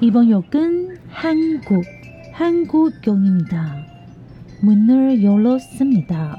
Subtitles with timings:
[0.00, 1.84] 이번 역은 한국,
[2.32, 3.86] 한국역입니다.
[4.62, 6.38] 문을 열었습니다.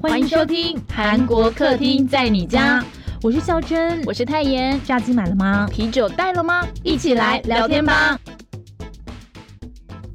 [0.00, 2.84] 欢迎收听韩国客厅在你家，
[3.22, 4.80] 我是孝珍，我是泰妍。
[4.84, 5.66] 炸鸡买了吗？
[5.70, 6.66] 啤酒带了吗？
[6.82, 8.18] 一起来聊天吧。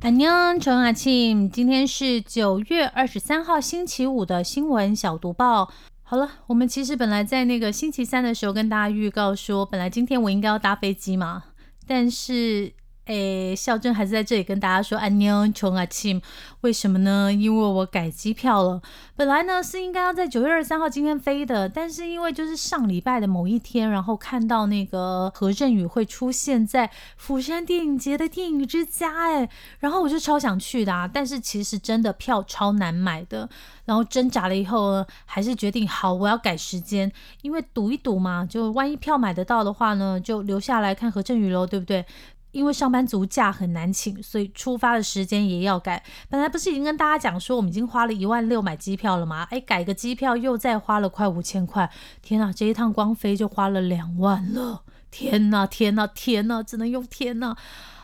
[0.01, 0.29] 安妞，
[0.59, 5.69] 陈阿庆，今天是九月二十三号星期五的新闻小读报。
[6.12, 11.44] 好了，我们其实本来在那个星期三的时候跟大家预告说，本来今天我应该要搭飞机嘛，
[11.86, 12.74] 但是。
[13.06, 16.22] 诶，孝珍还是在这里跟大家说安妞穷啊亲，
[16.60, 17.32] 为什么呢？
[17.32, 18.80] 因为我改机票了。
[19.16, 29.48] 本来呢是应该要在九月二十三号今天飞的，但是因为就是上礼拜的某一天，然后看到那个何振宇会出现在釜山电影节的电影之家，哎，
[29.80, 33.48] 然后我就超想去的，啊，但是其实真的票超难买的。
[33.84, 37.10] 然后挣扎了以后呢，还是决定好我要改时间，
[37.42, 42.06] 因为赌一赌嘛，就万一票买得到的话呢，就留下来看何振宇喽，对不对？
[42.52, 46.02] 因为上班族假很难请，所以出发的时间也要改。
[46.28, 49.46] 本来不是已经跟大家讲说，我们已经花了一万六买机票了吗？
[49.50, 51.90] 哎，改个机票又再花了快五千块。
[52.22, 54.82] 天哪，这一趟光飞就花了两万了！
[55.10, 57.56] 天哪，天哪，天哪，只能用天哪。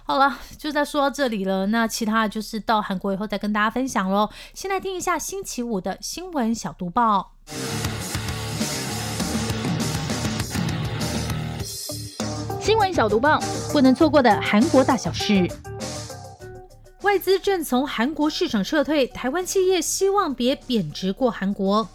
[0.05, 1.67] 好了，就再说到这里了。
[1.67, 4.31] 那其他就是到韩国以后再跟大家分享喽。
[4.55, 7.35] 先来听一下星期五的新闻小读报。
[12.79, 13.41] 闻小读报，
[13.73, 15.49] 不能错过的韩国大小事。
[17.03, 21.89] 外资正从韩国市场撤退，台湾企业希望别贬值过韩国。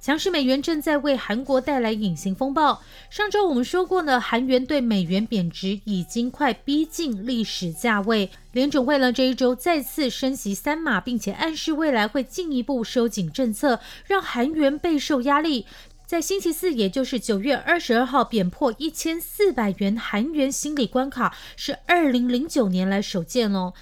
[0.00, 2.82] 强势美元正在为韩国带来隐形风暴。
[3.08, 8.28] 上周我们说过呢，韩元对美元贬值已经快逼近历史价位。
[8.50, 15.66] 联准会呢这一周再次升息三码，并且暗示未来会进一步收紧政策，让韩元备受压力。
[16.12, 23.72] 在星期四，也就是九月二十二号，贬破一千四百元韩元心理关卡，是二零零九年来首见哦。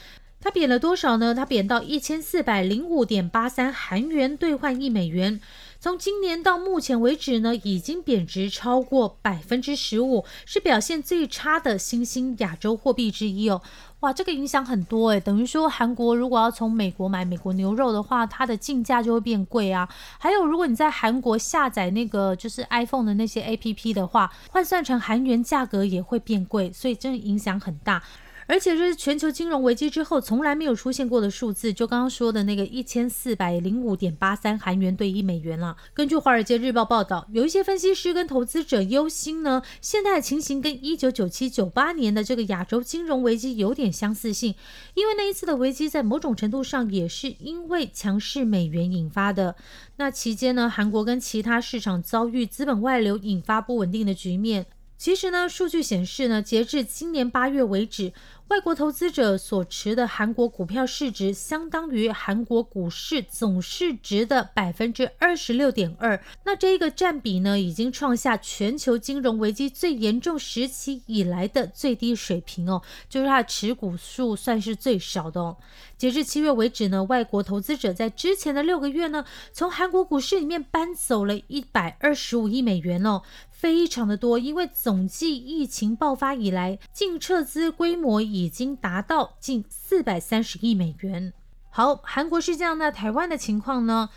[0.40, 1.34] 它贬了多少呢？
[1.34, 5.40] 它贬到一千四百零五点八三韩元兑换一美元。
[5.80, 13.60] 从今年到目前为止呢，已经贬值超过百分之十五，是表现最差的新兴亚洲货币之一哦。
[14.00, 19.86] 哇，这个影响很多诶，等于说韩国如果要从美国买美国牛肉的话，它的进价就会变贵啊。
[20.18, 28.02] 还有，如果你在韩国下载那个就是 iPhone 的那些 APP 的话，换算成韩元价格也会变贵，所以真的影响很大。
[28.50, 35.76] 而且这是全球金融危机之后从来没有出现过的数字，就刚刚说的那个一千四百零五点八三韩元兑一美元了。
[35.94, 44.56] 根据《华尔街日报》报道，有一些分析师跟投资者忧心呢，现在的情形跟一九九七九八年的这个亚洲金融危机有点相似性，
[44.94, 49.54] 因为那一次的危机在某种程度上也是因为强势美元引发的。
[49.98, 54.66] 那期间呢，韩国跟其他市场遭遇资本外流，引发不稳定的局面。
[55.00, 58.12] 其实呢，数据显示呢，截至今年八月为止。
[58.48, 75.56] 外国投资者所持的韩国股票市值相当于韩国股市总市值的百分之二十六点二，那这一个占比呢，已经创下全球金融危机最严重时期以来的最低水平哦，就是它持股数算是最少的哦。
[75.96, 83.22] 截至七月为止呢，外国投资者在之前的六个月呢，从韩国股市里面搬走了一百二十五亿美元哦，
[83.60, 91.34] 非常的多，因为总计疫情爆发以来净撤资规模已经达到近四百三十亿美元。
[91.68, 94.08] 好，韩国是这样，那台湾的情况呢？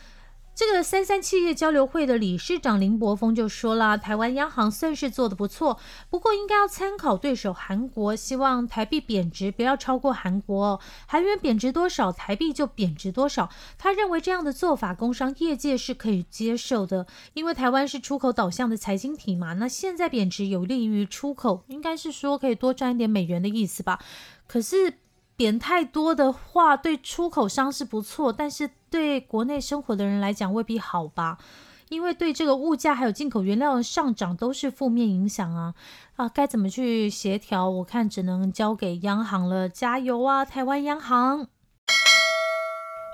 [0.56, 5.80] 这个三三企业交流会的理事长林柏峰就说了，台湾央行算是做的不错，
[6.12, 13.50] 不过应该要参考对手韩国，希望台币贬值不要超过韩国，韩元贬值多少，台币就贬值多少。
[13.80, 24.00] 他认为这样的做法，工商业界是可以接受的，因为台湾是出口导向的财经体嘛，那现在贬值有利于出口，应该是说可以多赚一点美元的意思吧。
[24.48, 25.00] 可是。
[25.36, 31.38] 贬太多的话，对出口商是不错，但是对国内生活的人来讲未必好吧？
[31.90, 35.76] 因为对这个物价还有进口原料的上涨都是负面影响啊！
[36.16, 37.70] 啊，该怎么去协调？
[37.70, 41.48] 我看只能交给央行了，加油啊，台湾央行！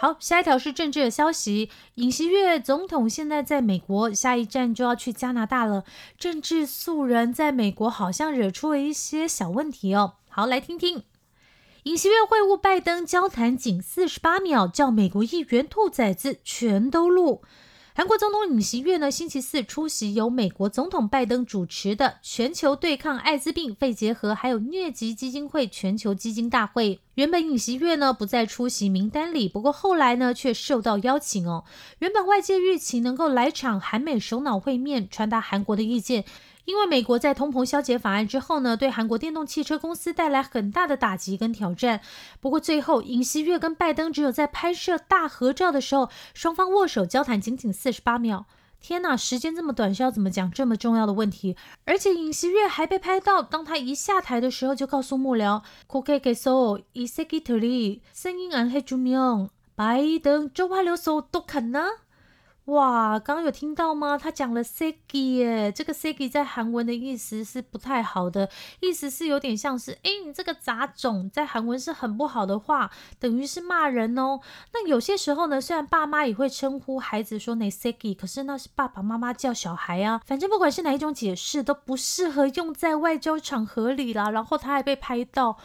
[0.01, 5.83] 好，下一条是政治的消息，尹锡悦总统现在在美国，下一站就要去加拿大了。
[6.17, 10.13] 政治素人在美国好像惹出了一些小问题哦。
[10.29, 11.03] 好，来听听。
[11.83, 17.41] 尹锡悦会晤拜登，交谈仅四十八秒，叫美国议员兔崽子全都录。
[17.95, 26.99] 韩国总统尹锡悦呢，星期四出席由美国总统拜登主持的全球对抗艾滋病、肺结核还有疟疾基金会全球基金大会。
[27.19, 31.65] 原本尹锡悦呢不在出席名单里，不过后来呢却受到邀请哦。
[31.97, 36.23] 原本外界预期能够来场韩美首脑会面，传达韩国的意见。
[36.63, 41.99] 因为美国在通膨消解法案之后呢，对韩国电动汽车公司带来很大的打击跟挑战。
[42.39, 48.45] 不过最后，尹锡悦跟拜登只有在拍摄大合照的时候，双方握手交谈仅仅四十八秒。
[48.81, 51.55] 天呐，时间这么短，是要怎么讲这么重要的问题？
[51.85, 61.85] 而且尹锡悦还被拍到，当他一下台的时候，就告诉幕僚：“可以给所以色给特里声音暗黑主名，拜登就话留手都肯呢。”
[62.69, 64.17] 哇，刚刚有听到吗？
[64.17, 68.49] 他讲了 “segi” 耶，这个 “segi” 在韩文的意思是不太好的，
[68.79, 74.39] 意思是有点像是，哎，你这个杂种，在韩文是很不好的话，等于是骂人哦。
[74.73, 80.21] 那有些时候呢，虽然爸妈也会称呼孩子说 “segi”，可是那是爸爸妈妈叫小孩啊。
[80.25, 84.29] 反正不管是哪一种解释，都不适合用在外交场合里啦。
[84.29, 85.57] 然后他还被拍到。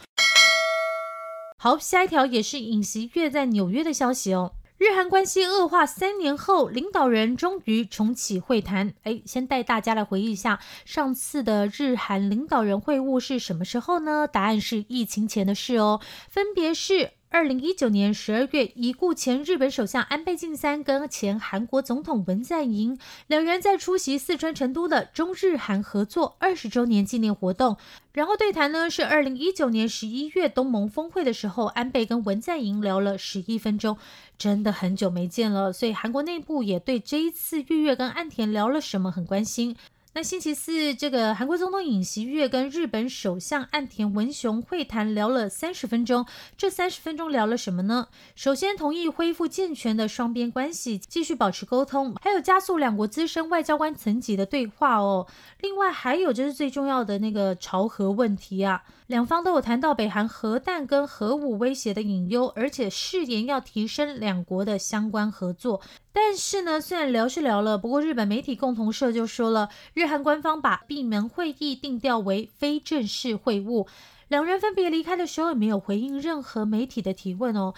[1.57, 4.53] 好，下一条也是尹锡悦在纽约的消息哦。
[4.77, 8.93] 日韩关系恶化三年后，领导人终于重启会谈。
[9.03, 14.27] 哎，先带大家来回忆一下上次的日韩领导人会晤是什么时候呢？
[14.27, 17.11] 答案是疫情前的事哦，分别是。
[17.29, 27.75] 二零一九年十二月，已故前日本首相安倍晋三跟前韩国总统文在寅两人在出席四川成都的中日韩合作二十周年纪念活动。
[28.13, 33.97] 然后对谈呢是二零一九年十一月东盟峰会的时候，安倍跟文在寅聊了十一分钟，
[34.37, 39.75] 真的很久没见了，所以韩国内部也对这一次月月跟岸田聊了什么很关心。
[40.17, 46.25] 那星期四，这个韩国总统尹锡悦跟日本首相岸田文雄会谈聊了三十分钟。
[46.55, 48.07] 这三十分钟聊了什么呢？
[48.33, 55.27] 首先同意恢复健全的双边关系，继续保持沟通，还有加速两国资深外交官层级的对话哦。
[55.59, 58.83] 另外还有就是最重要的那个朝核问题啊。
[59.07, 65.81] 两方都有谈到北韩核弹跟核武威胁的隐忧，而且誓言要提升两国的相关合作。
[66.17, 73.85] 但是呢，虽然聊是聊了，不过日本媒体共同社就说了，日韩官方把闭门会议定调为非正式会晤。
[74.29, 77.73] 两人分别离开的时候，也没有回应任何媒体的提问哦。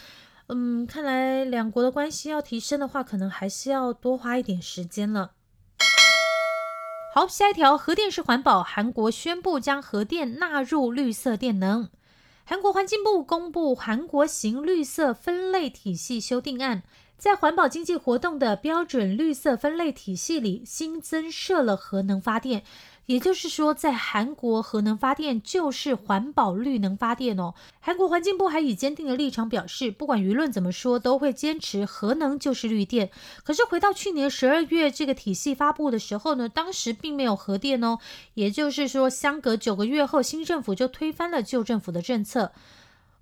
[0.49, 5.31] 嗯，看来两国的关系要提升的话，可能还是要多花一点时间了。
[7.15, 8.61] 好，下一条，核电是环保。
[8.61, 11.89] 韩国宣布将核电纳入绿色电能。
[12.45, 16.83] 韩国环境部公布韩国型绿色分类体系修订案，
[17.17, 22.63] 在环保经济活动的标准绿色分类体系里新增设了核能发电。
[23.07, 27.53] 也就是说，在韩国，核能发电就是环保绿能发电哦。
[27.79, 33.09] 韩国环境部还以坚定的立场表示，不管舆论怎么说，都会坚持核能就是绿电。
[33.45, 37.99] 可是回到去年十二月这个体系发布的时候呢，当时并没有核电哦。
[38.33, 42.51] 也就是说，相隔九个月后，新政府就推翻了旧政府的政策。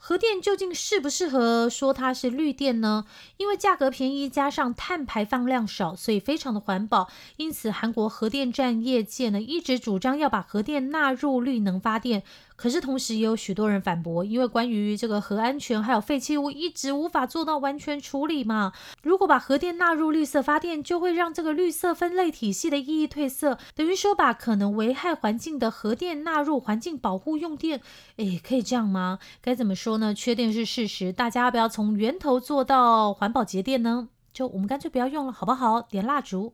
[0.07, 3.05] 核电究竟适不适合说它是绿电呢？
[3.37, 7.09] 因为价格便宜，加上碳排放量少，所以非常的环保。
[7.37, 12.21] 因此，韩国核电站业界呢一直主张要把核电纳入绿能发电。
[12.55, 18.71] 可是同时也有许多人反驳，因为关于这个核安全还有废弃物一直无法做到完全处理嘛。
[19.01, 27.81] 如果把核电纳入绿色发电，就会让这个绿色分类体系的意义褪色，等于说把可能危害环境的核电纳入环境保护用电。
[28.15, 29.19] 诶，可以这样吗？
[29.41, 30.13] 该怎么说那？
[30.13, 34.09] 缺电是事实，大家要不要从源头做到环保节电呢？
[34.33, 35.81] 就我们干脆不要用了，好不好？
[35.81, 36.53] 点蜡烛。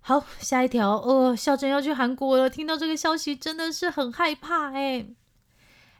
[0.00, 2.50] 好，下一条，呃，哦，校正要去韩国了。
[2.50, 5.06] 听到这个消息，真的是很害怕哎。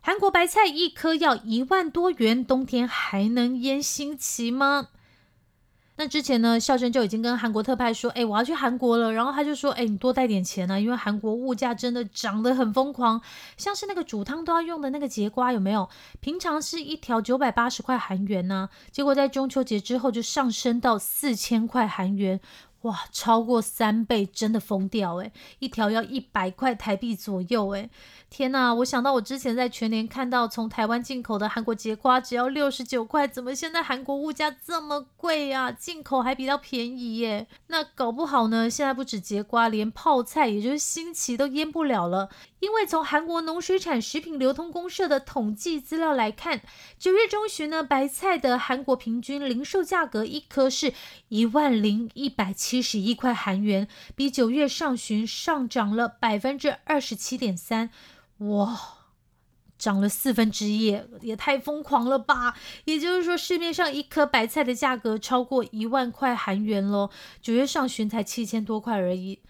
[0.01, 4.89] 韩国白菜一颗要一万多元，冬天还能腌新奇吗？
[5.97, 9.13] 那之前呢，孝珍就已经跟韩国特派说，哎，我要去韩国了。
[9.13, 13.21] 然后他就说，哎，你多带点钱啊，因为韩国物价真的涨得很疯狂，
[13.59, 15.89] 像是那个煮汤都要用的那个节瓜，有没有？
[16.21, 22.41] 平常是一条九百八十块韩元呢，结果在中秋节之后就上升到四千块韩元。
[22.83, 27.91] 哇，超过三倍，真的疯掉诶一条要一百块台币左右诶
[28.29, 35.71] 天呐，我想到我之前在全年看到从台湾进口的韩国节瓜只要六十九块，怎么现在韩国物价这么贵啊？
[35.71, 37.47] 进口还比较便宜耶。
[37.67, 42.31] 那搞不好呢，现在不止节瓜，连泡菜也就是新奇都腌不了了。
[42.61, 46.63] 因为从韩国农水产食品流通公社的统计资料来看，
[46.99, 50.95] 九月中旬呢，白菜的韩国平均零售价格一颗是
[51.29, 53.87] 一万零一百七七十一块韩元，
[54.17, 57.91] 比九月上旬上涨了百分之二十七点三。
[58.39, 58.81] 哇，
[59.77, 62.57] 涨了四分之一，也太疯狂了吧！
[62.87, 67.11] 也就是说，市面上一颗白菜的价格超过一万块韩元喽。
[67.43, 69.41] 九月上旬才七千多块而已。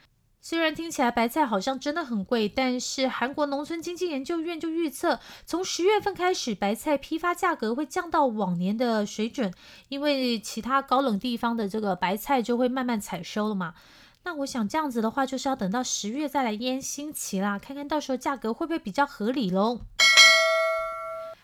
[0.45, 9.55] 虽然听起来白菜好像真的很贵，但是韩国农村经济研究院就预测，从十月份开始，白菜批发价格会降到往年的水准，
[9.89, 13.75] 因为其他高冷地方的这个白菜就会慢慢采收了嘛。
[14.25, 19.83] 那我想这样子的话，就是要等到十月再来腌新奇啦，看看到时候价格会不会比较合理喽。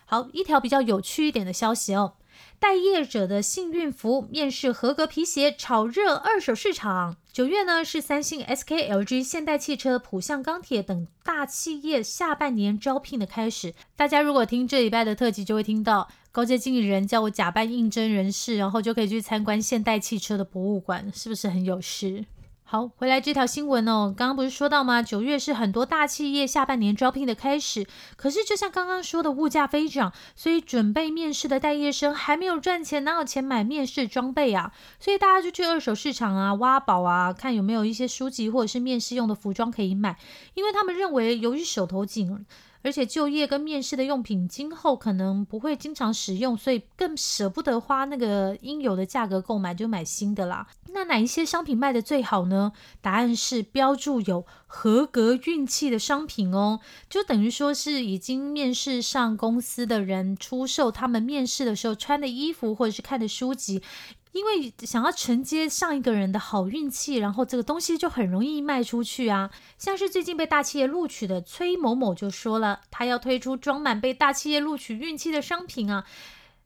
[0.03, 2.15] 好，一条比较有趣一点的消息哦。
[2.59, 7.15] 待业者的幸运符面试合格皮鞋炒热二手市场。
[7.39, 13.73] 九月呢是三星、SK、LG、现代汽车、浦项钢铁等大企业下半年招聘的开始。
[13.95, 22.25] 大家如果听这礼拜的特辑，就会听到高阶经理人叫我假扮应征人士，然后就可以去参观现代汽车的博物馆，是不是很有事？
[22.71, 24.13] 好，回来这条新闻哦。
[24.15, 25.01] 刚刚不是说到吗？
[25.01, 27.87] 九月是很多大企业下半年招聘的开始。
[28.15, 34.71] 可是就像刚刚说的，物价飞涨，所以准备面试的待业生还没有赚钱，哪有钱买面试装备啊？
[34.99, 40.15] 所以大家就去二手市场啊挖宝啊，看有没有一些书籍或者是面试用的服装可以买。
[40.53, 42.45] 因为他们认为，由于手头紧。
[42.81, 50.67] 而且就业跟面试的用品，今后可能不会经常使用，所以更舍不得花那个应有的价格购买，就买新的啦。
[50.91, 52.71] 那哪一些商品卖的最好呢？
[53.01, 63.83] 答案是标注有合格运气的商品哦，就等于说是已经面试上公司的人出售他们面试的时候穿的衣服，或者是看的书籍。
[64.31, 69.49] 因为想要承接上一个人的好运气，然后这个东西就很容易卖出去啊。
[69.77, 76.05] 像是最近被大企业录取的崔某某就说了，他要推出装满被大企业录取运气的商品啊。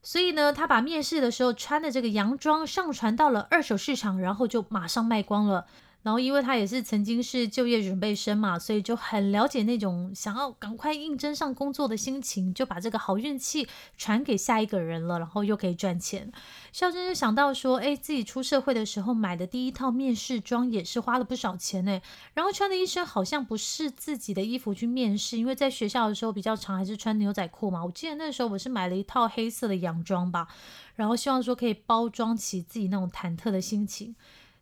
[0.02, 5.66] 所以呢，他把面试的时候穿的这个洋装上传到了二手市场，然后就马上卖光了。
[6.04, 16.30] 然后，因为他也是曾经是就业准备生嘛，所以就很了解那种想要赶快应征上工作的心情，就把这个好运气传给下一个人了，然后又可以赚钱。
[16.72, 21.98] 肖珍就想到说，哎，自己出社会的时候买的第一套面试装也是花了不少钱呢。
[22.34, 27.82] 然后穿的一身好像不是自己的衣服去面试，因为在学校的时候比较长，还是穿牛仔裤嘛。
[27.82, 30.48] 我记得那时候我是买了一套黑色的洋装吧，
[30.96, 34.14] 然后希望说可以包装起自己那种忐忑的心情。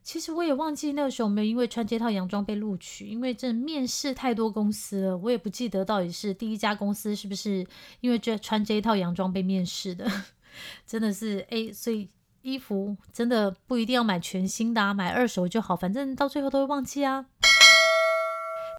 [0.02, 7.66] 其实我也忘记那个时候没有因为穿这套洋装被录取，因为这面试太多公司了，我也不记得到底是第一家公司是不是
[8.00, 10.10] 因为这穿这一套洋装被面试的，
[10.86, 12.08] 真的是诶，所以
[12.42, 17.26] 衣服真的不一定要买全新的啊，买二手就好，反正到最后都会忘记啊。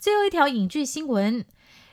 [0.01, 1.45] 最后一条影剧新闻：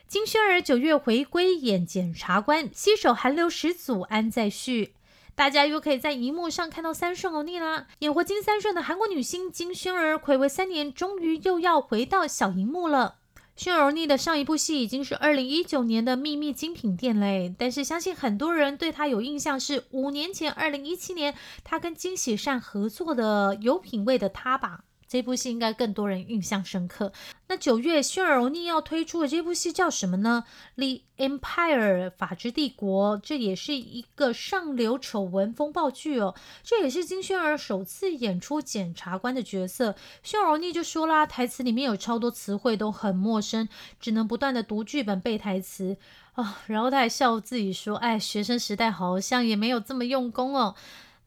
[0.08, 4.94] 金宣儿九月回归演检察官，携手韩流始祖安在旭。
[5.40, 7.87] 大家又可以在荧幕上看到三顺欧尼啦！
[8.00, 13.14] 演活金三顺的韩国女星金宣儿，暌违三年，终于又要回到小荧幕了。
[13.56, 24.85] 宣儿欧尼的上一部戏已经是二零一九年的《秘密精品店》嘞，但是相信很多人对她有印象是五年前二零一七年她跟金喜善合作的《有品位的她》吧。
[25.11, 27.12] 这部戏应该更多人印象深刻。
[27.49, 30.45] 那九月，宣尔欧尼要推出的这部戏叫什么呢？
[30.76, 36.37] 《The Empire》法治帝国，这也是一个上流丑闻风暴剧哦。
[36.62, 39.97] 这也是金宣儿首次演出检察官的角色。
[40.23, 45.97] 宣尔欧尼就说啦，台词里面有超多词汇都很陌生，只能不断的读剧本背台词
[46.35, 46.61] 啊。
[46.69, 50.76] 然后他还笑自己说：“哎，学生时代好像也没有这么用功哦。”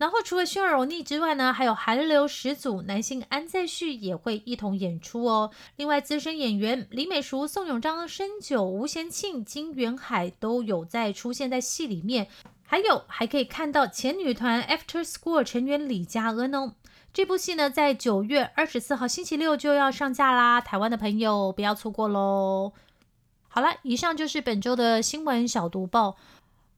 [0.03, 5.49] 然后除了宣尔欧尼之外呢，还有韩流始祖男性安在旭也会一同演出哦。
[5.77, 12.27] 另外，资深演员李美淑、宋永章、申九、吴贤庆、金元海都有在出现在戏里面。
[12.63, 16.73] 还有还可以看到前女团 After School 成员李佳恩哦。
[17.13, 22.73] 这部戏呢，在九月二十四号星期六就要上架啦，台湾的朋友不要错过喽。
[23.47, 26.17] 好了，以上就是本周的新闻小读报。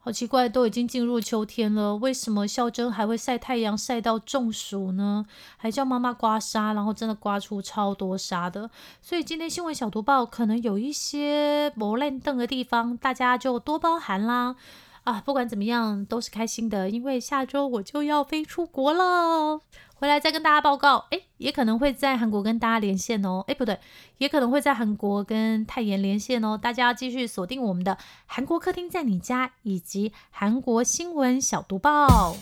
[0.06, 5.26] 好奇怪，都已经进入秋天了，为什么孝珍还会晒太阳晒到中暑呢？
[5.58, 8.70] 还叫妈妈刮痧，然后真的刮出超多痧的。
[9.02, 14.56] 所以今天新闻小读报可能有一些磨烂凳的地方，大家就多包涵啦。
[15.06, 19.60] 啊，不管怎么样都是开心的，因为下周我就要飞出国了。
[19.98, 23.80] 回来再跟大家报告，哎，也可能会在韩国跟大家连线哦，哎，不对，
[24.18, 32.36] 也可能会在韩国跟泰妍连线哦，大家要继续锁定我们的韩国客厅在你家以及韩国新闻小读报。